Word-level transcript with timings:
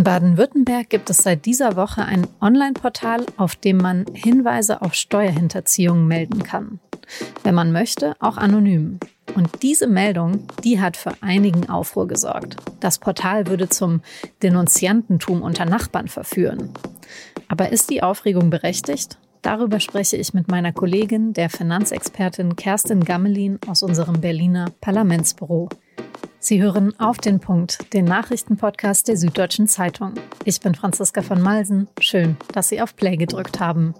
In 0.00 0.04
Baden-Württemberg 0.04 0.88
gibt 0.88 1.10
es 1.10 1.18
seit 1.18 1.44
dieser 1.44 1.76
Woche 1.76 2.02
ein 2.02 2.26
Online-Portal, 2.40 3.26
auf 3.36 3.54
dem 3.54 3.76
man 3.76 4.06
Hinweise 4.14 4.80
auf 4.80 4.94
Steuerhinterziehung 4.94 6.06
melden 6.06 6.42
kann. 6.42 6.80
Wenn 7.44 7.54
man 7.54 7.70
möchte, 7.70 8.14
auch 8.18 8.38
anonym. 8.38 8.98
Und 9.34 9.62
diese 9.62 9.86
Meldung, 9.86 10.46
die 10.64 10.80
hat 10.80 10.96
für 10.96 11.12
einigen 11.20 11.68
Aufruhr 11.68 12.08
gesorgt. 12.08 12.56
Das 12.80 12.98
Portal 12.98 13.46
würde 13.48 13.68
zum 13.68 14.00
Denunziantentum 14.42 15.42
unter 15.42 15.66
Nachbarn 15.66 16.08
verführen. 16.08 16.72
Aber 17.48 17.70
ist 17.70 17.90
die 17.90 18.02
Aufregung 18.02 18.48
berechtigt? 18.48 19.18
Darüber 19.42 19.80
spreche 19.80 20.16
ich 20.16 20.32
mit 20.32 20.48
meiner 20.48 20.72
Kollegin, 20.72 21.34
der 21.34 21.50
Finanzexpertin 21.50 22.56
Kerstin 22.56 23.04
Gammelin 23.04 23.58
aus 23.66 23.82
unserem 23.82 24.22
Berliner 24.22 24.72
Parlamentsbüro. 24.80 25.68
Sie 26.42 26.62
hören 26.62 26.98
auf 26.98 27.18
den 27.18 27.38
Punkt, 27.38 27.92
den 27.92 28.06
Nachrichtenpodcast 28.06 29.08
der 29.08 29.18
Süddeutschen 29.18 29.68
Zeitung. 29.68 30.14
Ich 30.46 30.58
bin 30.58 30.74
Franziska 30.74 31.20
von 31.20 31.42
Malsen. 31.42 31.86
Schön, 32.00 32.38
dass 32.54 32.70
Sie 32.70 32.80
auf 32.80 32.96
Play 32.96 33.18
gedrückt 33.18 33.60
haben. 33.60 33.94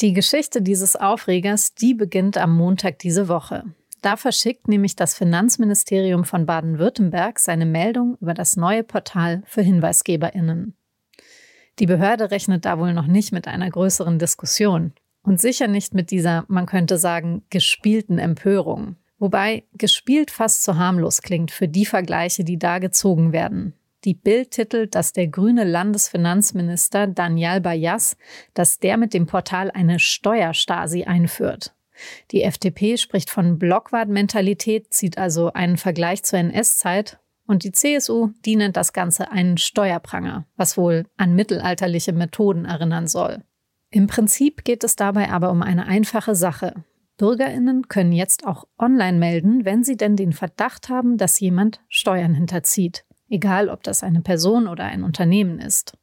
Die 0.00 0.12
Geschichte 0.12 0.60
dieses 0.60 0.96
Aufregers, 0.96 1.76
die 1.76 1.94
beginnt 1.94 2.36
am 2.36 2.56
Montag 2.56 2.98
diese 2.98 3.28
Woche. 3.28 3.62
Da 4.00 4.16
verschickt 4.16 4.66
nämlich 4.66 4.96
das 4.96 5.14
Finanzministerium 5.14 6.24
von 6.24 6.46
Baden-Württemberg 6.46 7.38
seine 7.38 7.64
Meldung 7.64 8.18
über 8.20 8.34
das 8.34 8.56
neue 8.56 8.82
Portal 8.82 9.44
für 9.46 9.62
Hinweisgeberinnen. 9.62 10.74
Die 11.78 11.86
Behörde 11.86 12.32
rechnet 12.32 12.64
da 12.64 12.80
wohl 12.80 12.92
noch 12.92 13.06
nicht 13.06 13.30
mit 13.30 13.46
einer 13.46 13.70
größeren 13.70 14.18
Diskussion. 14.18 14.94
Und 15.22 15.40
sicher 15.40 15.68
nicht 15.68 15.94
mit 15.94 16.10
dieser, 16.10 16.44
man 16.48 16.66
könnte 16.66 16.98
sagen, 16.98 17.42
gespielten 17.50 18.18
Empörung. 18.18 18.96
Wobei 19.18 19.64
gespielt 19.74 20.32
fast 20.32 20.64
zu 20.64 20.76
harmlos 20.76 21.22
klingt 21.22 21.52
für 21.52 21.68
die 21.68 21.86
Vergleiche, 21.86 22.42
die 22.42 22.58
da 22.58 22.78
gezogen 22.78 23.32
werden. 23.32 23.74
Die 24.04 24.14
Bild 24.14 24.50
titelt, 24.50 24.96
dass 24.96 25.12
der 25.12 25.28
grüne 25.28 25.62
Landesfinanzminister 25.62 27.06
Daniel 27.06 27.60
Bayas, 27.60 28.16
dass 28.52 28.80
der 28.80 28.96
mit 28.96 29.14
dem 29.14 29.26
Portal 29.26 29.70
eine 29.70 30.00
Steuerstasi 30.00 31.04
einführt. 31.04 31.72
Die 32.32 32.42
FDP 32.42 32.96
spricht 32.96 33.30
von 33.30 33.60
Blockwart-Mentalität, 33.60 34.92
zieht 34.92 35.18
also 35.18 35.52
einen 35.52 35.76
Vergleich 35.76 36.24
zur 36.24 36.40
NS-Zeit. 36.40 37.20
Und 37.46 37.64
die 37.64 37.72
CSU, 37.72 38.30
die 38.44 38.56
nennt 38.56 38.76
das 38.76 38.92
Ganze 38.92 39.30
einen 39.30 39.56
Steuerpranger, 39.56 40.46
was 40.56 40.76
wohl 40.76 41.06
an 41.16 41.34
mittelalterliche 41.34 42.12
Methoden 42.12 42.64
erinnern 42.64 43.06
soll. 43.06 43.44
Im 43.94 44.06
Prinzip 44.06 44.64
geht 44.64 44.84
es 44.84 44.96
dabei 44.96 45.30
aber 45.30 45.50
um 45.50 45.62
eine 45.62 45.86
einfache 45.86 46.34
Sache. 46.34 46.82
Bürgerinnen 47.18 47.88
können 47.88 48.12
jetzt 48.12 48.46
auch 48.46 48.66
online 48.78 49.18
melden, 49.18 49.66
wenn 49.66 49.84
sie 49.84 49.98
denn 49.98 50.16
den 50.16 50.32
Verdacht 50.32 50.88
haben, 50.88 51.18
dass 51.18 51.38
jemand 51.38 51.82
Steuern 51.88 52.34
hinterzieht, 52.34 53.04
egal 53.28 53.68
ob 53.68 53.82
das 53.82 54.02
eine 54.02 54.22
Person 54.22 54.66
oder 54.66 54.84
ein 54.84 55.04
Unternehmen 55.04 55.58
ist. 55.58 55.98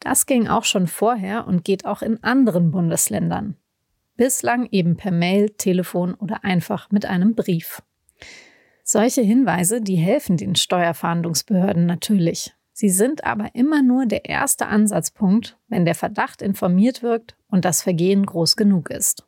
Das 0.00 0.24
ging 0.24 0.48
auch 0.48 0.64
schon 0.64 0.86
vorher 0.86 1.46
und 1.46 1.64
geht 1.64 1.84
auch 1.84 2.00
in 2.00 2.24
anderen 2.24 2.70
Bundesländern. 2.70 3.56
Bislang 4.16 4.66
eben 4.70 4.96
per 4.96 5.12
Mail, 5.12 5.50
Telefon 5.50 6.14
oder 6.14 6.44
einfach 6.44 6.90
mit 6.90 7.04
einem 7.04 7.34
Brief. 7.34 7.82
Solche 8.84 9.20
Hinweise, 9.20 9.82
die 9.82 9.96
helfen 9.96 10.38
den 10.38 10.54
Steuerfahndungsbehörden 10.54 11.84
natürlich. 11.84 12.54
Sie 12.82 12.90
sind 12.90 13.22
aber 13.22 13.54
immer 13.54 13.80
nur 13.80 14.06
der 14.06 14.24
erste 14.24 14.66
Ansatzpunkt, 14.66 15.56
wenn 15.68 15.84
der 15.84 15.94
Verdacht 15.94 16.42
informiert 16.42 17.00
wirkt 17.00 17.36
und 17.48 17.64
das 17.64 17.80
Vergehen 17.80 18.26
groß 18.26 18.56
genug 18.56 18.90
ist. 18.90 19.24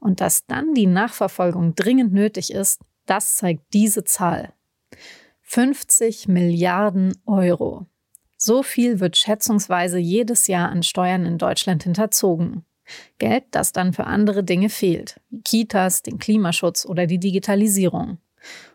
Und 0.00 0.22
dass 0.22 0.46
dann 0.46 0.72
die 0.72 0.86
Nachverfolgung 0.86 1.74
dringend 1.74 2.14
nötig 2.14 2.50
ist, 2.50 2.80
das 3.04 3.36
zeigt 3.36 3.74
diese 3.74 4.04
Zahl. 4.04 4.54
50 5.42 6.28
Milliarden 6.28 7.12
Euro. 7.26 7.84
So 8.38 8.62
viel 8.62 9.00
wird 9.00 9.18
schätzungsweise 9.18 9.98
jedes 9.98 10.46
Jahr 10.46 10.70
an 10.70 10.82
Steuern 10.82 11.26
in 11.26 11.36
Deutschland 11.36 11.82
hinterzogen. 11.82 12.64
Geld, 13.18 13.44
das 13.50 13.72
dann 13.72 13.92
für 13.92 14.06
andere 14.06 14.44
Dinge 14.44 14.70
fehlt, 14.70 15.20
wie 15.28 15.42
Kitas, 15.42 16.00
den 16.00 16.18
Klimaschutz 16.18 16.86
oder 16.86 17.06
die 17.06 17.20
Digitalisierung. 17.20 18.16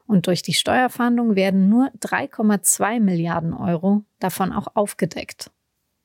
Und 0.06 0.28
durch 0.28 0.42
die 0.42 0.54
Steuerfahndung 0.54 1.36
werden 1.36 1.70
nur 1.70 1.90
3,2 2.00 3.00
Milliarden 3.00 3.54
Euro 3.54 4.04
davon 4.20 4.52
auch 4.52 4.68
aufgedeckt. 4.76 5.50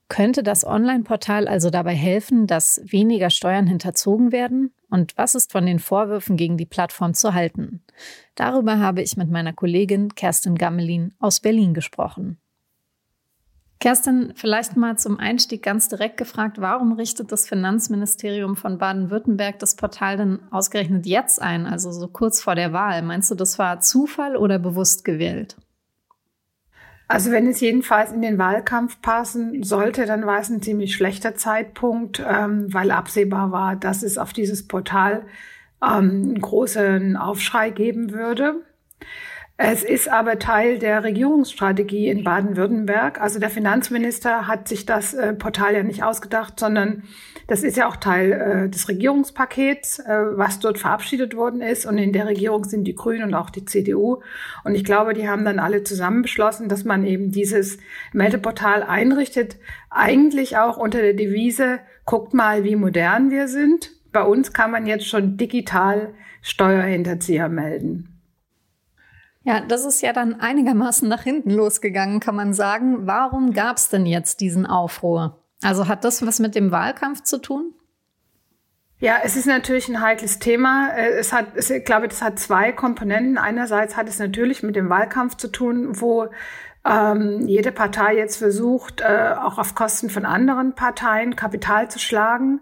Könnte 0.09 0.43
das 0.43 0.65
Online-Portal 0.65 1.47
also 1.47 1.69
dabei 1.69 1.95
helfen, 1.95 2.47
dass 2.47 2.81
weniger 2.85 3.29
Steuern 3.29 3.67
hinterzogen 3.67 4.33
werden? 4.33 4.73
Und 4.89 5.17
was 5.19 5.35
ist 5.35 5.53
von 5.53 5.67
den 5.67 5.79
Vorwürfen 5.79 6.39
gegen 6.39 6.57
die 6.57 6.65
Plattform 6.65 7.13
zu 7.13 7.35
halten? 7.35 7.85
Darüber 8.35 8.79
habe 8.79 9.03
ich 9.03 9.19
mit 9.19 9.31
meiner 9.31 9.53
Kollegin 9.53 10.15
Kerstin 10.15 10.55
Gammelin 10.55 11.15
aus 11.19 11.41
Berlin 11.41 11.75
gesprochen. 11.75 12.39
Kerstin, 13.81 14.33
vielleicht 14.35 14.77
mal 14.77 14.99
zum 14.99 15.21
Einstieg 15.21 15.63
ganz 15.63 15.89
direkt 15.89 16.17
gefragt, 16.17 16.61
warum 16.61 16.93
richtet 16.93 17.31
das 17.31 17.47
Finanzministerium 17.47 18.57
von 18.57 18.79
Baden-Württemberg 18.79 19.61
das 19.61 19.77
Portal 19.77 20.17
denn 20.17 20.41
ausgerechnet 20.51 21.07
jetzt 21.07 21.41
ein, 21.41 21.65
also 21.65 21.93
so 21.93 22.09
kurz 22.09 22.41
vor 22.41 22.57
der 22.57 22.73
Wahl? 22.73 23.03
Meinst 23.03 23.31
du, 23.31 23.37
das 23.37 23.57
war 23.59 23.79
Zufall 23.79 24.37
oder 24.37 24.59
bewusst 24.59 25.05
gewählt? 25.05 25.57
Also 27.07 27.31
wenn 27.31 27.47
es 27.47 27.61
jedenfalls 27.61 28.13
in 28.13 28.21
den 28.21 28.37
Wahlkampf 28.37 29.01
passen 29.01 29.63
sollte, 29.63 30.05
dann 30.07 30.27
war 30.27 30.41
es 30.41 30.51
ein 30.51 30.61
ziemlich 30.61 30.95
schlechter 30.95 31.37
Zeitpunkt, 31.37 32.23
ähm, 32.29 32.73
weil 32.75 32.91
absehbar 32.91 33.53
war, 33.53 33.77
dass 33.77 34.03
es 34.03 34.19
auf 34.19 34.33
dieses 34.33 34.67
Portal 34.67 35.25
ähm, 35.83 36.25
einen 36.29 36.41
großen 36.41 37.17
Aufschrei 37.17 37.71
geben 37.71 38.13
würde. 38.13 38.57
Es 39.61 39.83
ist 39.83 40.09
aber 40.09 40.39
Teil 40.39 40.79
der 40.79 41.03
Regierungsstrategie 41.03 42.07
in 42.07 42.23
Baden-Württemberg. 42.23 43.21
Also 43.21 43.41
der 43.41 43.51
Finanzminister 43.51 44.47
hat 44.47 44.69
sich 44.69 44.87
das 44.87 45.15
äh, 45.15 45.33
Portal 45.33 45.75
ja 45.75 45.83
nicht 45.83 46.05
ausgedacht, 46.05 46.61
sondern 46.61 47.03
das 47.49 47.65
ist 47.65 47.77
ja 47.77 47.89
auch 47.89 47.97
Teil 47.97 48.31
äh, 48.31 48.69
des 48.71 48.89
Regierungspakets, 48.89 49.99
äh, 49.99 50.37
was 50.37 50.61
dort 50.61 50.79
verabschiedet 50.79 51.35
worden 51.35 51.61
ist. 51.61 51.87
Und 51.87 51.99
in 51.99 52.13
der 52.13 52.29
Regierung 52.29 52.63
sind 52.63 52.85
die 52.85 52.95
Grünen 52.95 53.25
und 53.25 53.35
auch 53.35 53.51
die 53.51 53.65
CDU. 53.65 54.23
Und 54.63 54.77
ich 54.77 54.85
glaube, 54.85 55.13
die 55.13 55.29
haben 55.29 55.45
dann 55.45 55.59
alle 55.59 55.83
zusammen 55.83 56.23
beschlossen, 56.23 56.69
dass 56.69 56.85
man 56.85 57.05
eben 57.05 57.33
dieses 57.33 57.79
Meldeportal 58.13 58.85
einrichtet. 58.85 59.57
Eigentlich 59.91 60.57
auch 60.57 60.77
unter 60.77 61.03
der 61.03 61.15
Devise, 61.15 61.81
guckt 62.05 62.33
mal, 62.33 62.63
wie 62.63 62.77
modern 62.77 63.33
wir 63.33 63.49
sind. 63.49 63.91
Bei 64.13 64.23
uns 64.23 64.53
kann 64.53 64.71
man 64.71 64.87
jetzt 64.87 65.09
schon 65.09 65.37
digital 65.37 66.15
Steuerhinterzieher 66.43 67.49
melden. 67.49 68.18
Ja, 69.49 69.61
das 69.61 69.87
ist 69.87 70.03
ja 70.03 70.13
dann 70.13 70.41
einigermaßen 70.41 71.09
nach 71.09 71.23
hinten 71.23 71.51
losgegangen, 71.51 72.21
kann 72.21 72.37
man 72.37 72.53
sagen. 72.53 73.07
Warum 73.07 73.55
gab 73.55 73.79
es 73.79 73.89
denn 73.89 74.05
jetzt 74.05 74.43
diesen 74.43 74.67
Aufruhr? 74.67 75.43
Also 75.63 75.89
hat 75.89 76.05
das 76.05 76.25
was 76.27 76.39
mit 76.39 76.55
dem 76.55 76.71
Wahlkampf 76.71 77.23
zu 77.23 77.39
tun? 77.39 77.73
Ja, 78.99 79.21
es 79.25 79.37
ist 79.37 79.47
natürlich 79.47 79.89
ein 79.89 80.03
heikles 80.03 80.39
Thema. 80.39 80.91
Äh, 80.91 81.19
es 81.19 81.33
hat, 81.33 81.47
ich 81.57 81.85
glaube, 81.87 82.09
das 82.09 82.21
hat 82.21 82.39
zwei 82.39 82.73
Komponenten. 82.73 83.39
Einerseits 83.39 83.97
hat 83.97 84.07
es 84.07 84.19
natürlich 84.19 84.63
mit 84.63 84.77
dem 84.77 84.91
Wahlkampf 84.91 85.39
zu 85.39 85.49
tun, 85.49 85.99
wo 85.99 86.29
ähm, 86.85 87.47
jede 87.47 87.73
Partei 87.73 88.17
jetzt 88.17 88.37
versucht, 88.37 89.01
äh, 89.01 89.35
auch 89.37 89.59
auf 89.59 89.75
Kosten 89.75 90.11
von 90.11 90.25
anderen 90.25 90.75
Parteien 90.75 91.37
Kapital 91.37 91.91
zu 91.91 91.99
schlagen. 91.99 92.61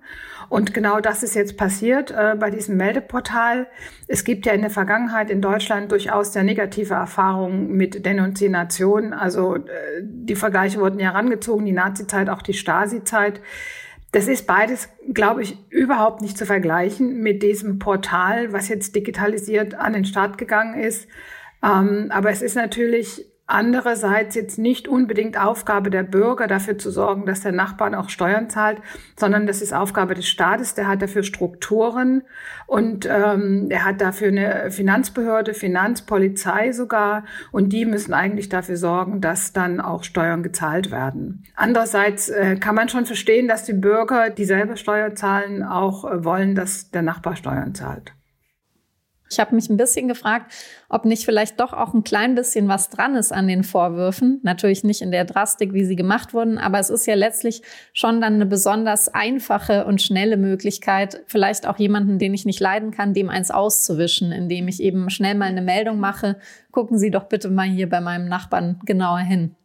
Und 0.48 0.74
genau 0.74 1.00
das 1.00 1.22
ist 1.22 1.34
jetzt 1.34 1.56
passiert 1.56 2.10
äh, 2.10 2.34
bei 2.38 2.50
diesem 2.50 2.76
Meldeportal. 2.76 3.66
Es 4.08 4.24
gibt 4.24 4.46
ja 4.46 4.52
in 4.52 4.62
der 4.62 4.70
Vergangenheit 4.70 5.30
in 5.30 5.42
Deutschland 5.42 5.92
durchaus 5.92 6.32
sehr 6.32 6.44
negative 6.44 6.94
Erfahrungen 6.94 7.72
mit 7.72 8.06
Denunziation. 8.06 9.12
Also 9.12 9.56
äh, 9.56 9.60
die 10.02 10.36
Vergleiche 10.36 10.80
wurden 10.80 10.98
ja 10.98 11.12
herangezogen, 11.12 11.66
die 11.66 11.72
Nazizeit, 11.72 12.30
auch 12.30 12.42
die 12.42 12.54
Stasi-Zeit. 12.54 13.40
Das 14.12 14.28
ist 14.28 14.46
beides, 14.46 14.88
glaube 15.12 15.42
ich, 15.42 15.58
überhaupt 15.68 16.22
nicht 16.22 16.38
zu 16.38 16.46
vergleichen 16.46 17.20
mit 17.20 17.42
diesem 17.42 17.78
Portal, 17.78 18.52
was 18.52 18.68
jetzt 18.68 18.96
digitalisiert 18.96 19.74
an 19.74 19.92
den 19.92 20.04
Start 20.04 20.38
gegangen 20.38 20.80
ist. 20.80 21.06
Ähm, 21.62 22.06
aber 22.10 22.30
es 22.30 22.40
ist 22.40 22.54
natürlich 22.54 23.26
Andererseits 23.48 24.34
jetzt 24.34 24.58
nicht 24.58 24.88
unbedingt 24.88 25.38
Aufgabe 25.38 25.88
der 25.90 26.02
Bürger, 26.02 26.48
dafür 26.48 26.78
zu 26.78 26.90
sorgen, 26.90 27.26
dass 27.26 27.42
der 27.42 27.52
Nachbar 27.52 27.96
auch 27.96 28.08
Steuern 28.08 28.50
zahlt, 28.50 28.78
sondern 29.16 29.46
das 29.46 29.62
ist 29.62 29.72
Aufgabe 29.72 30.14
des 30.14 30.26
Staates. 30.26 30.74
Der 30.74 30.88
hat 30.88 31.00
dafür 31.00 31.22
Strukturen 31.22 32.22
und 32.66 33.06
ähm, 33.06 33.68
er 33.70 33.84
hat 33.84 34.00
dafür 34.00 34.28
eine 34.28 34.72
Finanzbehörde, 34.72 35.54
Finanzpolizei 35.54 36.72
sogar 36.72 37.24
und 37.52 37.68
die 37.72 37.84
müssen 37.84 38.12
eigentlich 38.12 38.48
dafür 38.48 38.76
sorgen, 38.76 39.20
dass 39.20 39.52
dann 39.52 39.80
auch 39.80 40.02
Steuern 40.02 40.42
gezahlt 40.42 40.90
werden. 40.90 41.44
Andererseits 41.54 42.28
äh, 42.28 42.56
kann 42.56 42.74
man 42.74 42.88
schon 42.88 43.06
verstehen, 43.06 43.46
dass 43.46 43.62
die 43.62 43.74
Bürger, 43.74 44.28
die 44.30 44.44
selber 44.44 44.74
Steuern 44.74 45.14
zahlen, 45.14 45.62
auch 45.62 46.04
äh, 46.04 46.24
wollen, 46.24 46.56
dass 46.56 46.90
der 46.90 47.02
Nachbar 47.02 47.36
Steuern 47.36 47.76
zahlt. 47.76 48.12
Ich 49.28 49.40
habe 49.40 49.54
mich 49.54 49.68
ein 49.68 49.76
bisschen 49.76 50.06
gefragt, 50.06 50.52
ob 50.88 51.04
nicht 51.04 51.24
vielleicht 51.24 51.58
doch 51.58 51.72
auch 51.72 51.94
ein 51.94 52.04
klein 52.04 52.34
bisschen 52.34 52.68
was 52.68 52.90
dran 52.90 53.16
ist 53.16 53.32
an 53.32 53.48
den 53.48 53.64
Vorwürfen. 53.64 54.40
Natürlich 54.42 54.84
nicht 54.84 55.02
in 55.02 55.10
der 55.10 55.24
Drastik, 55.24 55.72
wie 55.72 55.84
sie 55.84 55.96
gemacht 55.96 56.32
wurden, 56.32 56.58
aber 56.58 56.78
es 56.78 56.90
ist 56.90 57.06
ja 57.06 57.14
letztlich 57.14 57.62
schon 57.92 58.20
dann 58.20 58.34
eine 58.34 58.46
besonders 58.46 59.08
einfache 59.08 59.84
und 59.84 60.00
schnelle 60.00 60.36
Möglichkeit, 60.36 61.22
vielleicht 61.26 61.66
auch 61.66 61.78
jemanden, 61.78 62.18
den 62.18 62.34
ich 62.34 62.44
nicht 62.44 62.60
leiden 62.60 62.92
kann, 62.92 63.14
dem 63.14 63.28
eins 63.28 63.50
auszuwischen, 63.50 64.30
indem 64.30 64.68
ich 64.68 64.80
eben 64.80 65.10
schnell 65.10 65.34
mal 65.34 65.46
eine 65.46 65.62
Meldung 65.62 65.98
mache. 65.98 66.36
Gucken 66.70 66.98
Sie 66.98 67.10
doch 67.10 67.24
bitte 67.24 67.50
mal 67.50 67.66
hier 67.66 67.88
bei 67.88 68.00
meinem 68.00 68.28
Nachbarn 68.28 68.80
genauer 68.84 69.18
hin. 69.18 69.56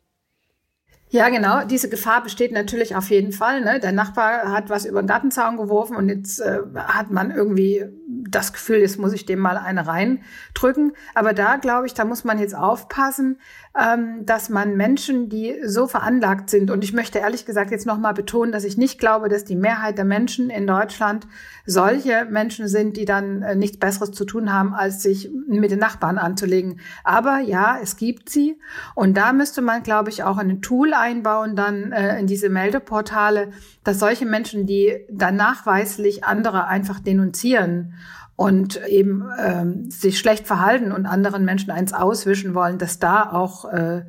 Ja, 1.13 1.27
genau. 1.27 1.65
Diese 1.65 1.89
Gefahr 1.89 2.23
besteht 2.23 2.53
natürlich 2.53 2.95
auf 2.95 3.09
jeden 3.09 3.33
Fall. 3.33 3.59
Ne? 3.59 3.81
Der 3.81 3.91
Nachbar 3.91 4.49
hat 4.53 4.69
was 4.69 4.85
über 4.85 5.03
den 5.03 5.07
Gartenzaun 5.07 5.57
geworfen 5.57 5.97
und 5.97 6.07
jetzt 6.07 6.39
äh, 6.39 6.59
hat 6.73 7.11
man 7.11 7.31
irgendwie 7.31 7.83
das 8.07 8.53
Gefühl, 8.53 8.77
jetzt 8.77 8.97
muss 8.97 9.11
ich 9.11 9.25
dem 9.25 9.39
mal 9.39 9.57
eine 9.57 9.85
reindrücken. 9.87 10.93
Aber 11.13 11.33
da 11.33 11.57
glaube 11.57 11.85
ich, 11.85 11.93
da 11.93 12.05
muss 12.05 12.23
man 12.23 12.39
jetzt 12.39 12.55
aufpassen, 12.55 13.41
ähm, 13.79 14.25
dass 14.25 14.49
man 14.49 14.75
Menschen, 14.75 15.29
die 15.29 15.55
so 15.63 15.87
veranlagt 15.87 16.49
sind, 16.49 16.71
und 16.71 16.83
ich 16.83 16.91
möchte 16.91 17.19
ehrlich 17.19 17.45
gesagt 17.45 17.71
jetzt 17.71 17.85
nochmal 17.85 18.13
betonen, 18.13 18.51
dass 18.51 18.65
ich 18.65 18.77
nicht 18.77 18.99
glaube, 18.99 19.29
dass 19.29 19.45
die 19.45 19.55
Mehrheit 19.55 19.97
der 19.97 20.03
Menschen 20.03 20.49
in 20.49 20.67
Deutschland 20.67 21.25
solche 21.65 22.25
Menschen 22.25 22.67
sind, 22.67 22.97
die 22.97 23.05
dann 23.05 23.41
äh, 23.41 23.55
nichts 23.55 23.77
Besseres 23.77 24.11
zu 24.11 24.25
tun 24.25 24.51
haben, 24.51 24.73
als 24.73 25.01
sich 25.01 25.29
mit 25.47 25.71
den 25.71 25.79
Nachbarn 25.79 26.17
anzulegen. 26.17 26.81
Aber 27.05 27.39
ja, 27.39 27.77
es 27.81 27.95
gibt 27.95 28.29
sie. 28.29 28.59
Und 28.93 29.15
da 29.15 29.31
müsste 29.31 29.61
man, 29.61 29.83
glaube 29.83 30.09
ich, 30.09 30.23
auch 30.23 30.37
ein 30.37 30.61
Tool 30.61 30.93
einbauen, 30.93 31.55
dann 31.55 31.93
äh, 31.93 32.19
in 32.19 32.27
diese 32.27 32.49
Meldeportale, 32.49 33.51
dass 33.85 33.99
solche 33.99 34.25
Menschen, 34.25 34.65
die 34.65 35.05
dann 35.09 35.37
nachweislich 35.37 36.25
andere 36.25 36.67
einfach 36.67 36.99
denunzieren 36.99 37.93
und 38.41 38.83
eben 38.87 39.29
ähm, 39.39 39.91
sich 39.91 40.17
schlecht 40.17 40.47
verhalten 40.47 40.91
und 40.91 41.05
anderen 41.05 41.45
Menschen 41.45 41.69
eins 41.69 41.93
auswischen 41.93 42.55
wollen, 42.55 42.79
dass 42.79 42.97
da 42.97 43.31
auch 43.31 43.65
äh, 43.65 44.01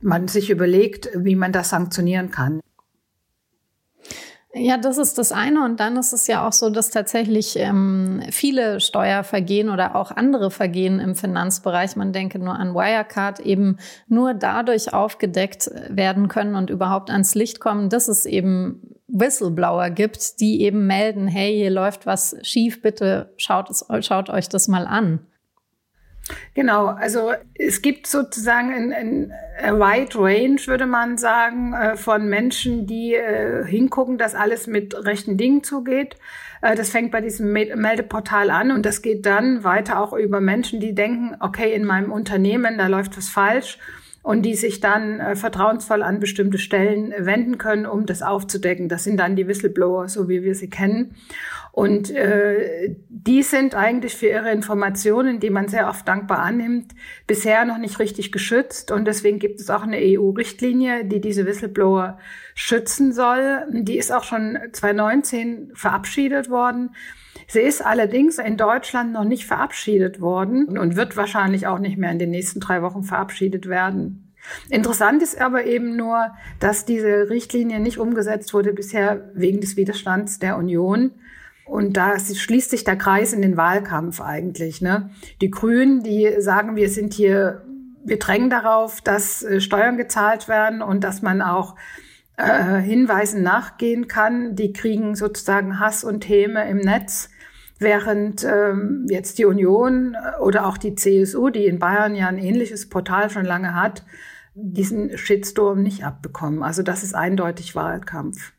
man 0.00 0.28
sich 0.28 0.48
überlegt, 0.48 1.08
wie 1.16 1.34
man 1.34 1.50
das 1.50 1.70
sanktionieren 1.70 2.30
kann. 2.30 2.60
Ja, 4.54 4.76
das 4.78 4.96
ist 4.96 5.18
das 5.18 5.32
eine. 5.32 5.64
Und 5.64 5.80
dann 5.80 5.96
ist 5.96 6.12
es 6.12 6.28
ja 6.28 6.46
auch 6.46 6.52
so, 6.52 6.70
dass 6.70 6.90
tatsächlich 6.90 7.56
ähm, 7.56 8.22
viele 8.30 8.78
Steuervergehen 8.78 9.68
oder 9.68 9.96
auch 9.96 10.12
andere 10.12 10.52
Vergehen 10.52 11.00
im 11.00 11.16
Finanzbereich, 11.16 11.96
man 11.96 12.12
denke 12.12 12.38
nur 12.38 12.54
an 12.54 12.74
Wirecard, 12.74 13.40
eben 13.40 13.78
nur 14.06 14.34
dadurch 14.34 14.94
aufgedeckt 14.94 15.68
werden 15.88 16.28
können 16.28 16.54
und 16.54 16.70
überhaupt 16.70 17.10
ans 17.10 17.34
Licht 17.34 17.58
kommen, 17.58 17.88
dass 17.88 18.06
es 18.06 18.24
eben 18.24 18.99
Whistleblower 19.12 19.90
gibt, 19.90 20.40
die 20.40 20.62
eben 20.62 20.86
melden, 20.86 21.28
hey, 21.28 21.54
hier 21.54 21.70
läuft 21.70 22.06
was 22.06 22.36
schief, 22.42 22.82
bitte 22.82 23.32
schaut, 23.36 23.70
es, 23.70 23.86
schaut 24.00 24.30
euch 24.30 24.48
das 24.48 24.68
mal 24.68 24.86
an. 24.86 25.26
Genau, 26.54 26.86
also 26.86 27.32
es 27.54 27.82
gibt 27.82 28.06
sozusagen 28.06 28.72
ein, 28.72 28.92
ein, 28.92 29.80
wide 29.80 30.16
range, 30.16 30.60
würde 30.66 30.86
man 30.86 31.18
sagen, 31.18 31.72
äh, 31.72 31.96
von 31.96 32.28
Menschen, 32.28 32.86
die 32.86 33.14
äh, 33.14 33.64
hingucken, 33.66 34.18
dass 34.18 34.34
alles 34.34 34.66
mit 34.66 34.94
rechten 35.04 35.36
Dingen 35.36 35.64
zugeht. 35.64 36.16
Äh, 36.62 36.76
das 36.76 36.90
fängt 36.90 37.10
bei 37.10 37.20
diesem 37.20 37.52
Meldeportal 37.52 38.50
an 38.50 38.70
und 38.70 38.86
das 38.86 39.02
geht 39.02 39.26
dann 39.26 39.64
weiter 39.64 40.00
auch 40.00 40.12
über 40.12 40.40
Menschen, 40.40 40.80
die 40.80 40.94
denken, 40.94 41.36
okay, 41.40 41.72
in 41.74 41.84
meinem 41.84 42.12
Unternehmen, 42.12 42.78
da 42.78 42.86
läuft 42.86 43.16
was 43.16 43.28
falsch 43.28 43.78
und 44.22 44.42
die 44.42 44.54
sich 44.54 44.80
dann 44.80 45.18
äh, 45.20 45.36
vertrauensvoll 45.36 46.02
an 46.02 46.20
bestimmte 46.20 46.58
Stellen 46.58 47.14
wenden 47.18 47.58
können, 47.58 47.86
um 47.86 48.06
das 48.06 48.22
aufzudecken. 48.22 48.88
Das 48.88 49.04
sind 49.04 49.18
dann 49.18 49.36
die 49.36 49.48
Whistleblower, 49.48 50.08
so 50.08 50.28
wie 50.28 50.42
wir 50.42 50.54
sie 50.54 50.68
kennen. 50.68 51.14
Und 51.72 52.10
äh, 52.10 52.96
die 53.08 53.42
sind 53.42 53.74
eigentlich 53.74 54.16
für 54.16 54.26
ihre 54.26 54.50
Informationen, 54.50 55.40
die 55.40 55.50
man 55.50 55.68
sehr 55.68 55.88
oft 55.88 56.06
dankbar 56.06 56.40
annimmt, 56.40 56.92
bisher 57.26 57.64
noch 57.64 57.78
nicht 57.78 57.98
richtig 57.98 58.32
geschützt. 58.32 58.90
Und 58.90 59.06
deswegen 59.06 59.38
gibt 59.38 59.60
es 59.60 59.70
auch 59.70 59.82
eine 59.82 59.98
EU-Richtlinie, 59.98 61.04
die 61.04 61.20
diese 61.20 61.46
Whistleblower 61.46 62.18
schützen 62.54 63.12
soll. 63.12 63.64
Die 63.70 63.98
ist 63.98 64.12
auch 64.12 64.24
schon 64.24 64.58
2019 64.72 65.70
verabschiedet 65.74 66.50
worden. 66.50 66.90
Sie 67.46 67.60
ist 67.60 67.84
allerdings 67.84 68.38
in 68.38 68.56
Deutschland 68.56 69.12
noch 69.12 69.24
nicht 69.24 69.46
verabschiedet 69.46 70.20
worden 70.20 70.78
und 70.78 70.96
wird 70.96 71.16
wahrscheinlich 71.16 71.66
auch 71.66 71.78
nicht 71.78 71.98
mehr 71.98 72.10
in 72.12 72.18
den 72.18 72.30
nächsten 72.30 72.60
drei 72.60 72.82
Wochen 72.82 73.02
verabschiedet 73.02 73.68
werden. 73.68 74.30
Interessant 74.68 75.22
ist 75.22 75.40
aber 75.40 75.64
eben 75.64 75.96
nur, 75.96 76.32
dass 76.60 76.84
diese 76.84 77.28
Richtlinie 77.28 77.80
nicht 77.80 77.98
umgesetzt 77.98 78.54
wurde 78.54 78.72
bisher 78.72 79.30
wegen 79.34 79.60
des 79.60 79.76
Widerstands 79.76 80.38
der 80.38 80.56
Union. 80.56 81.12
Und 81.64 81.96
da 81.96 82.18
schließt 82.18 82.70
sich 82.70 82.84
der 82.84 82.96
Kreis 82.96 83.32
in 83.32 83.42
den 83.42 83.56
Wahlkampf 83.56 84.20
eigentlich. 84.20 84.80
Ne? 84.80 85.10
Die 85.40 85.50
Grünen, 85.50 86.02
die 86.02 86.36
sagen, 86.38 86.74
wir 86.74 86.88
sind 86.88 87.14
hier, 87.14 87.62
wir 88.04 88.18
drängen 88.18 88.50
darauf, 88.50 89.00
dass 89.00 89.42
äh, 89.42 89.60
Steuern 89.60 89.96
gezahlt 89.96 90.48
werden 90.48 90.82
und 90.82 91.04
dass 91.04 91.22
man 91.22 91.42
auch 91.42 91.76
äh, 92.40 92.80
Hinweisen 92.80 93.42
nachgehen 93.42 94.08
kann. 94.08 94.54
Die 94.56 94.72
kriegen 94.72 95.14
sozusagen 95.14 95.78
Hass 95.78 96.04
und 96.04 96.28
Häme 96.28 96.68
im 96.68 96.78
Netz, 96.78 97.30
während 97.78 98.44
ähm, 98.44 99.06
jetzt 99.08 99.38
die 99.38 99.44
Union 99.44 100.14
äh, 100.14 100.40
oder 100.40 100.66
auch 100.66 100.78
die 100.78 100.94
CSU, 100.94 101.50
die 101.50 101.66
in 101.66 101.78
Bayern 101.78 102.14
ja 102.14 102.28
ein 102.28 102.38
ähnliches 102.38 102.88
Portal 102.88 103.30
schon 103.30 103.44
lange 103.44 103.74
hat, 103.74 104.04
diesen 104.54 105.16
Shitstorm 105.16 105.82
nicht 105.82 106.04
abbekommen. 106.04 106.62
Also 106.62 106.82
das 106.82 107.02
ist 107.02 107.14
eindeutig 107.14 107.74
Wahlkampf. 107.74 108.52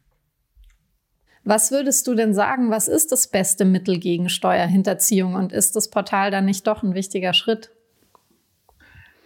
Was 1.43 1.71
würdest 1.71 2.07
du 2.07 2.13
denn 2.13 2.33
sagen, 2.33 2.69
was 2.69 2.87
ist 2.87 3.11
das 3.11 3.27
beste 3.27 3.65
Mittel 3.65 3.99
gegen 3.99 4.29
Steuerhinterziehung 4.29 5.33
und 5.33 5.51
ist 5.51 5.75
das 5.75 5.89
Portal 5.89 6.29
dann 6.29 6.45
nicht 6.45 6.67
doch 6.67 6.83
ein 6.83 6.93
wichtiger 6.93 7.33
Schritt? 7.33 7.71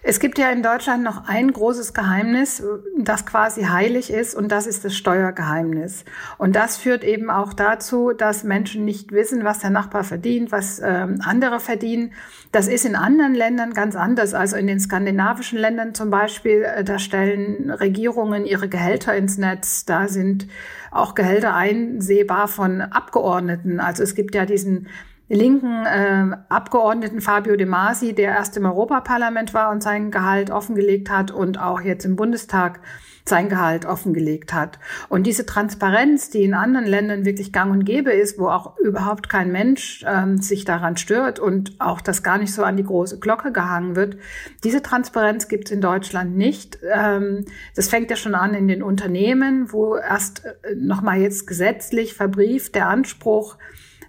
Es 0.07 0.19
gibt 0.19 0.37
ja 0.37 0.51
in 0.51 0.61
Deutschland 0.61 1.03
noch 1.03 1.27
ein 1.27 1.51
großes 1.51 1.95
Geheimnis, 1.95 2.61
das 2.95 3.25
quasi 3.25 3.63
heilig 3.63 4.13
ist, 4.13 4.35
und 4.35 4.51
das 4.51 4.67
ist 4.67 4.85
das 4.85 4.95
Steuergeheimnis. 4.95 6.05
Und 6.37 6.55
das 6.55 6.77
führt 6.77 7.03
eben 7.03 7.31
auch 7.31 7.53
dazu, 7.53 8.11
dass 8.15 8.43
Menschen 8.43 8.85
nicht 8.85 9.11
wissen, 9.13 9.43
was 9.43 9.57
der 9.57 9.71
Nachbar 9.71 10.03
verdient, 10.03 10.51
was 10.51 10.79
ähm, 10.79 11.21
andere 11.23 11.59
verdienen. 11.59 12.13
Das 12.51 12.67
ist 12.67 12.85
in 12.85 12.95
anderen 12.95 13.33
Ländern 13.33 13.73
ganz 13.73 13.95
anders. 13.95 14.35
Also 14.35 14.57
in 14.57 14.67
den 14.67 14.79
skandinavischen 14.79 15.57
Ländern 15.57 15.95
zum 15.95 16.11
Beispiel, 16.11 16.61
äh, 16.61 16.83
da 16.83 16.99
stellen 16.99 17.71
Regierungen 17.71 18.45
ihre 18.45 18.69
Gehälter 18.69 19.15
ins 19.15 19.39
Netz. 19.39 19.85
Da 19.85 20.07
sind 20.07 20.45
auch 20.91 21.15
Gehälter 21.15 21.55
einsehbar 21.55 22.47
von 22.47 22.81
Abgeordneten. 22.81 23.79
Also 23.79 24.03
es 24.03 24.13
gibt 24.13 24.35
ja 24.35 24.45
diesen 24.45 24.87
linken 25.27 25.85
äh, 25.85 26.37
Abgeordneten 26.49 27.21
Fabio 27.21 27.55
De 27.55 27.65
Masi, 27.65 28.13
der 28.13 28.31
erst 28.31 28.57
im 28.57 28.65
Europaparlament 28.65 29.53
war 29.53 29.71
und 29.71 29.81
sein 29.81 30.11
Gehalt 30.11 30.51
offengelegt 30.51 31.09
hat 31.09 31.31
und 31.31 31.59
auch 31.59 31.81
jetzt 31.81 32.05
im 32.05 32.15
Bundestag 32.15 32.79
sein 33.27 33.49
Gehalt 33.49 33.85
offengelegt 33.85 34.53
hat. 34.53 34.77
Und 35.09 35.25
diese 35.25 35.47
Transparenz, 35.47 36.29
die 36.29 36.43
in 36.43 36.53
anderen 36.53 36.85
Ländern 36.85 37.25
wirklich 37.25 37.51
gang 37.51 37.71
und 37.71 37.83
gäbe 37.83 38.11
ist, 38.11 38.37
wo 38.37 38.49
auch 38.49 38.77
überhaupt 38.77 39.29
kein 39.29 39.51
Mensch 39.51 40.05
ähm, 40.07 40.37
sich 40.37 40.63
daran 40.63 40.95
stört 40.95 41.39
und 41.39 41.75
auch 41.79 42.01
das 42.01 42.21
gar 42.21 42.37
nicht 42.37 42.53
so 42.53 42.63
an 42.63 42.77
die 42.77 42.83
große 42.83 43.19
Glocke 43.19 43.51
gehangen 43.51 43.95
wird, 43.95 44.17
diese 44.63 44.83
Transparenz 44.83 45.47
gibt 45.47 45.69
es 45.69 45.71
in 45.71 45.81
Deutschland 45.81 46.37
nicht. 46.37 46.77
Ähm, 46.93 47.45
das 47.75 47.87
fängt 47.87 48.11
ja 48.11 48.15
schon 48.15 48.35
an 48.35 48.53
in 48.53 48.67
den 48.67 48.83
Unternehmen, 48.83 49.71
wo 49.73 49.95
erst 49.95 50.45
äh, 50.45 50.75
nochmal 50.75 51.19
jetzt 51.19 51.47
gesetzlich 51.47 52.13
verbrieft 52.13 52.75
der 52.75 52.89
Anspruch 52.89 53.57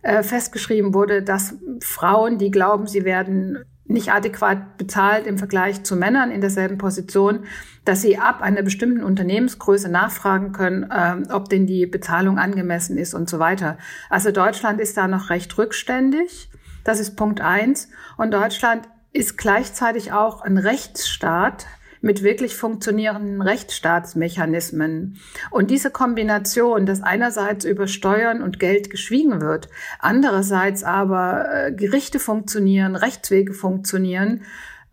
äh, 0.03 0.23
festgeschrieben 0.23 0.95
wurde, 0.95 1.23
dass 1.23 1.55
Frauen, 1.81 2.39
die 2.39 2.51
glauben, 2.51 2.87
sie 2.87 3.05
werden 3.05 3.65
nicht 3.89 4.13
adäquat 4.13 4.79
bezahlt 4.79 5.27
im 5.27 5.39
Vergleich 5.39 5.85
zu 5.85 5.97
Männern 5.97 6.31
in 6.31 6.41
derselben 6.41 6.79
Position, 6.79 7.45
dass 7.85 8.03
sie 8.03 8.19
ab 8.19 8.43
einer 8.43 8.63
bestimmten 8.63 9.03
Unternehmensgröße 9.03 9.89
nachfragen 9.89 10.53
können, 10.53 10.91
ähm, 10.95 11.29
ob 11.31 11.49
denn 11.49 11.67
die 11.67 11.87
Bezahlung 11.87 12.39
angemessen 12.39 12.99
ist 12.99 13.15
und 13.15 13.31
so 13.31 13.39
weiter. 13.39 13.79
Also 14.11 14.33
Deutschland 14.33 14.81
ist 14.81 14.97
da 14.97 15.07
noch 15.07 15.31
recht 15.31 15.57
rückständig. 15.57 16.51
Das 16.83 17.01
ist 17.01 17.17
Punkt 17.17 17.41
eins. 17.41 17.89
Und 18.17 18.33
Deutschland 18.33 18.89
ist 19.13 19.39
gleichzeitig 19.39 20.13
auch 20.13 20.43
ein 20.43 20.59
Rechtsstaat 20.59 21.67
mit 22.07 22.23
wirklich 22.23 22.57
funktionierenden 22.57 23.43
Rechtsstaatsmechanismen. 23.43 25.19
Und 25.51 25.71
diese 25.71 25.91
Kombination, 25.91 26.87
dass 26.87 27.03
einerseits 27.03 27.65
über 27.65 27.89
Steuern 27.89 28.43
und 28.43 28.61
Geld 28.61 28.89
geschwiegen 28.91 29.41
wird, 29.41 29.69
andererseits 29.99 30.85
aber 30.85 31.47
äh, 31.53 31.73
Gerichte 31.73 32.19
funktionieren, 32.19 32.97
Rechtswege 32.97 33.53
funktionieren, 33.53 34.43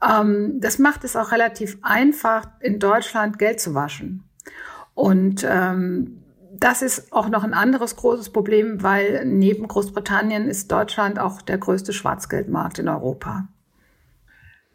ähm, 0.04 0.60
das 0.60 0.80
macht 0.80 1.04
es 1.04 1.16
auch 1.16 1.32
relativ 1.32 1.78
einfach, 1.84 2.48
in 2.60 2.80
Deutschland 2.80 3.38
Geld 3.40 3.62
zu 3.62 3.76
waschen. 3.76 4.24
Und 4.96 5.46
ähm, 5.48 6.24
das 6.52 6.82
ist 6.82 7.14
auch 7.14 7.30
noch 7.30 7.44
ein 7.44 7.54
anderes 7.54 7.96
großes 7.96 8.32
Problem, 8.32 8.82
weil 8.82 9.24
neben 9.26 9.68
Großbritannien 9.68 10.48
ist 10.48 10.72
Deutschland 10.72 11.20
auch 11.20 11.42
der 11.42 11.60
größte 11.60 11.94
Schwarzgeldmarkt 11.94 12.80
in 12.80 12.90
Europa. 12.90 13.48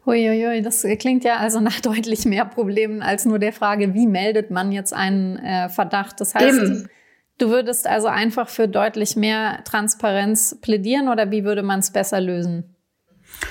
Uiuiui, 0.05 0.61
das 0.61 0.85
klingt 0.99 1.23
ja 1.23 1.37
also 1.37 1.59
nach 1.59 1.79
deutlich 1.81 2.25
mehr 2.25 2.45
Problemen 2.45 3.01
als 3.01 3.25
nur 3.25 3.39
der 3.39 3.53
Frage, 3.53 3.93
wie 3.93 4.07
meldet 4.07 4.51
man 4.51 4.71
jetzt 4.71 4.93
einen 4.93 5.37
äh, 5.37 5.69
Verdacht. 5.69 6.19
Das 6.19 6.35
heißt, 6.35 6.57
Eben. 6.57 6.89
du 7.37 7.49
würdest 7.49 7.87
also 7.87 8.07
einfach 8.07 8.49
für 8.49 8.67
deutlich 8.67 9.15
mehr 9.15 9.63
Transparenz 9.65 10.57
plädieren 10.61 11.09
oder 11.09 11.31
wie 11.31 11.43
würde 11.43 11.63
man 11.63 11.79
es 11.79 11.91
besser 11.91 12.21
lösen? 12.21 12.75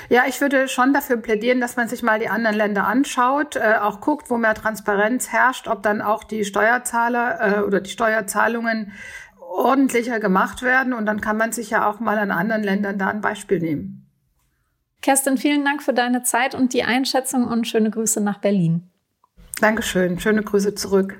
Ja, 0.09 0.23
ich 0.27 0.41
würde 0.41 0.67
schon 0.67 0.93
dafür 0.93 1.17
plädieren, 1.17 1.61
dass 1.61 1.75
man 1.75 1.87
sich 1.87 2.03
mal 2.03 2.19
die 2.19 2.29
anderen 2.29 2.55
Länder 2.55 2.85
anschaut, 2.85 3.55
äh, 3.55 3.75
auch 3.81 4.01
guckt, 4.01 4.29
wo 4.29 4.37
mehr 4.37 4.53
Transparenz 4.53 5.29
herrscht, 5.29 5.67
ob 5.67 5.83
dann 5.83 6.01
auch 6.01 6.23
die 6.23 6.43
Steuerzahler 6.43 7.57
äh, 7.57 7.61
oder 7.61 7.79
die 7.79 7.89
Steuerzahlungen 7.89 8.91
ordentlicher 9.39 10.19
gemacht 10.19 10.61
werden. 10.61 10.93
Und 10.93 11.05
dann 11.05 11.21
kann 11.21 11.37
man 11.37 11.51
sich 11.51 11.69
ja 11.69 11.89
auch 11.89 11.99
mal 11.99 12.17
an 12.17 12.31
anderen 12.31 12.63
Ländern 12.63 12.97
da 12.97 13.07
ein 13.07 13.21
Beispiel 13.21 13.59
nehmen. 13.59 14.08
Kerstin, 15.01 15.37
vielen 15.37 15.63
Dank 15.63 15.81
für 15.81 15.93
deine 15.93 16.23
Zeit 16.23 16.55
und 16.55 16.73
die 16.73 16.83
Einschätzung 16.83 17.45
und 17.45 17.67
schöne 17.67 17.89
Grüße 17.89 18.21
nach 18.21 18.39
Berlin. 18.39 18.89
Dankeschön. 19.61 20.19
Schöne 20.19 20.43
Grüße 20.43 20.75
zurück. 20.75 21.17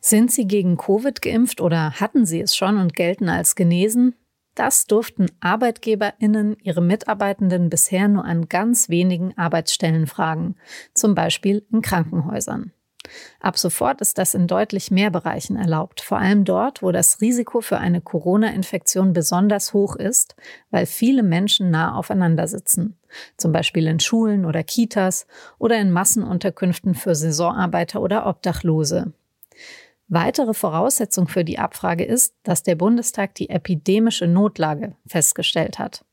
Sind 0.00 0.30
Sie 0.30 0.46
gegen 0.46 0.76
Covid 0.76 1.20
geimpft 1.20 1.60
oder 1.60 1.92
hatten 1.98 2.26
Sie 2.26 2.40
es 2.40 2.56
schon 2.56 2.78
und 2.78 2.94
gelten 2.94 3.28
als 3.28 3.56
genesen? 3.56 4.14
Das 4.54 4.86
durften 4.86 5.26
Arbeitgeberinnen 5.40 6.56
ihre 6.62 6.80
Mitarbeitenden 6.80 7.68
bisher 7.68 8.08
nur 8.08 8.24
an 8.24 8.48
ganz 8.48 8.88
wenigen 8.88 9.36
Arbeitsstellen 9.36 10.06
fragen, 10.06 10.54
zum 10.94 11.14
Beispiel 11.14 11.66
in 11.72 11.82
Krankenhäusern. 11.82 12.72
Ab 13.40 13.58
sofort 13.58 14.00
ist 14.00 14.18
das 14.18 14.34
in 14.34 14.46
deutlich 14.46 14.90
mehr 14.90 15.10
Bereichen 15.10 15.56
erlaubt, 15.56 16.00
vor 16.00 16.18
allem 16.18 16.44
dort, 16.44 16.82
wo 16.82 16.92
das 16.92 17.20
Risiko 17.20 17.60
für 17.60 17.78
eine 17.78 18.00
Corona-Infektion 18.00 19.12
besonders 19.12 19.72
hoch 19.72 19.96
ist, 19.96 20.36
weil 20.70 20.86
viele 20.86 21.22
Menschen 21.22 21.70
nah 21.70 21.94
aufeinander 21.94 22.46
sitzen, 22.46 22.96
zum 23.36 23.52
Beispiel 23.52 23.86
in 23.86 24.00
Schulen 24.00 24.44
oder 24.44 24.62
Kitas 24.62 25.26
oder 25.58 25.78
in 25.78 25.90
Massenunterkünften 25.90 26.94
für 26.94 27.14
Saisonarbeiter 27.14 28.00
oder 28.00 28.26
Obdachlose. 28.26 29.12
Weitere 30.08 30.54
Voraussetzung 30.54 31.26
für 31.26 31.44
die 31.44 31.58
Abfrage 31.58 32.04
ist, 32.04 32.34
dass 32.44 32.62
der 32.62 32.76
Bundestag 32.76 33.34
die 33.34 33.50
epidemische 33.50 34.28
Notlage 34.28 34.94
festgestellt 35.06 35.80
hat. 35.80 36.05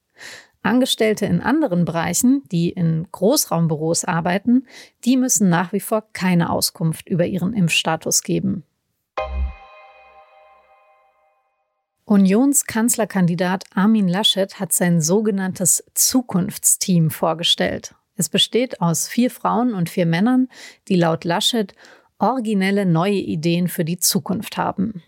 Angestellte 0.64 1.26
in 1.26 1.42
anderen 1.42 1.86
Bereichen, 1.86 2.44
die 2.52 2.70
in 2.70 3.08
Großraumbüros 3.12 4.06
arbeiten, 4.06 4.66
die 5.06 5.18
müssen 5.18 5.50
nach 5.50 5.74
wie 5.74 5.82
vor 5.82 6.06
keine 6.14 6.50
Auskunft 6.50 7.08
über 7.08 7.26
ihren 7.26 7.54
Impfstatus 7.54 8.24
geben. 8.24 8.64
Unionskanzlerkandidat 12.06 13.64
Armin 13.74 14.08
Laschet 14.08 14.60
hat 14.60 14.74
sein 14.74 15.00
sogenanntes 15.02 15.84
Zukunftsteam 15.94 17.10
vorgestellt. 17.10 17.96
Es 18.16 18.30
besteht 18.30 18.82
aus 18.82 19.08
vier 19.08 19.32
Frauen 19.32 19.74
und 19.74 19.90
vier 19.90 20.06
Männern, 20.06 20.48
die 20.88 20.96
laut 20.96 21.24
Laschet 21.24 21.74
originelle 22.20 22.86
neue 22.86 23.14
Ideen 23.14 23.68
für 23.68 23.86
die 23.86 23.98
Zukunft 23.98 24.58
haben. 24.58 25.02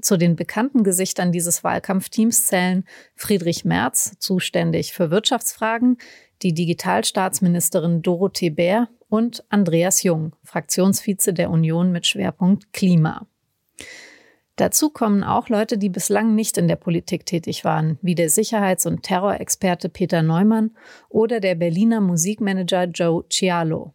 Zu 0.00 0.16
den 0.16 0.36
bekannten 0.36 0.84
Gesichtern 0.84 1.32
dieses 1.32 1.64
Wahlkampfteams 1.64 2.46
zählen 2.46 2.84
Friedrich 3.16 3.64
Merz, 3.64 4.16
zuständig 4.18 4.92
für 4.92 5.10
Wirtschaftsfragen, 5.10 5.98
die 6.42 6.54
Digitalstaatsministerin 6.54 8.02
Dorothee 8.02 8.50
Bär 8.50 8.88
und 9.08 9.44
Andreas 9.50 10.02
Jung, 10.02 10.34
Fraktionsvize 10.44 11.34
der 11.34 11.50
Union 11.50 11.92
mit 11.92 12.06
Schwerpunkt 12.06 12.72
Klima. 12.72 13.26
Dazu 14.56 14.90
kommen 14.90 15.24
auch 15.24 15.48
Leute, 15.48 15.78
die 15.78 15.88
bislang 15.88 16.34
nicht 16.34 16.58
in 16.58 16.68
der 16.68 16.76
Politik 16.76 17.24
tätig 17.24 17.64
waren, 17.64 17.98
wie 18.02 18.14
der 18.14 18.28
Sicherheits- 18.28 18.86
und 18.86 19.02
Terrorexperte 19.02 19.88
Peter 19.88 20.22
Neumann 20.22 20.76
oder 21.08 21.40
der 21.40 21.54
Berliner 21.54 22.02
Musikmanager 22.02 22.84
Joe 22.84 23.24
Cialo. 23.30 23.94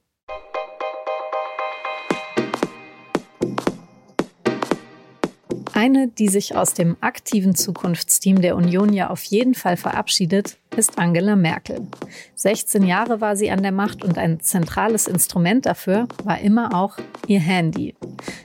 Eine, 5.77 6.08
die 6.08 6.29
sich 6.29 6.55
aus 6.55 6.74
dem 6.74 6.96
aktiven 7.01 7.53
Zukunftsteam 7.53 8.41
der 8.41 8.55
Union 8.55 8.94
ja 8.94 9.10
auf 9.10 9.24
jeden 9.24 9.55
Fall 9.55 9.75
verabschiedet, 9.75 10.58
ist 10.77 10.98
Angela 10.98 11.36
Merkel. 11.36 11.82
16 12.36 12.84
Jahre 12.84 13.20
war 13.20 13.36
sie 13.36 13.51
an 13.51 13.62
der 13.62 13.74
Macht 13.74 14.01
und 14.01 14.17
ein 14.17 14.39
zentrales 14.39 15.05
Instrument 15.05 15.65
dafür 15.65 16.08
war 16.24 16.39
immer 16.39 16.74
auch 16.74 16.98
ihr 17.27 17.41
Handy. 17.41 17.94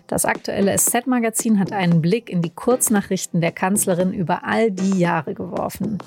Das 0.09 0.25
aktuelle 0.25 0.77
SZ-Magazin 0.77 1.61
hat 1.61 1.71
einen 1.71 2.03
Blick 2.03 2.29
in 2.29 2.43
die 2.43 2.51
Kurznachrichten 2.51 3.41
der 3.41 3.53
Kanzlerin 3.53 4.13
über 4.13 4.45
all 4.45 4.73
die 4.73 4.99
Jahre 4.99 5.35
geworfen. 5.35 5.99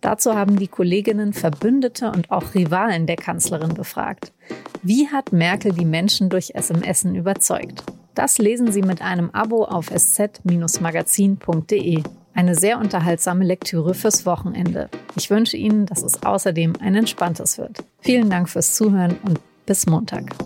Dazu 0.00 0.34
haben 0.34 0.58
die 0.58 0.66
Kolleginnen 0.66 1.34
Verbündete 1.34 2.10
und 2.10 2.32
auch 2.32 2.52
Rivalen 2.52 3.06
der 3.06 3.16
Kanzlerin 3.16 3.74
befragt. 3.74 4.32
Wie 4.82 5.06
hat 5.06 5.32
Merkel 5.32 5.72
die 5.72 5.84
Menschen 5.84 6.30
durch 6.30 6.56
SMS 6.56 7.04
überzeugt? 7.04 7.84
Das 8.14 8.38
lesen 8.38 8.70
Sie 8.70 8.82
mit 8.82 9.02
einem 9.02 9.30
Abo 9.30 9.64
auf 9.64 9.90
sz-magazin.de. 9.90 12.02
Eine 12.32 12.54
sehr 12.54 12.78
unterhaltsame 12.78 13.44
Lektüre 13.44 13.94
fürs 13.94 14.24
Wochenende. 14.26 14.88
Ich 15.16 15.30
wünsche 15.30 15.56
Ihnen, 15.56 15.86
dass 15.86 16.02
es 16.02 16.22
außerdem 16.22 16.74
ein 16.80 16.94
entspanntes 16.94 17.58
wird. 17.58 17.82
Vielen 18.00 18.30
Dank 18.30 18.48
fürs 18.48 18.74
Zuhören 18.74 19.16
und 19.24 19.40
bis 19.66 19.86
Montag. 19.86 20.36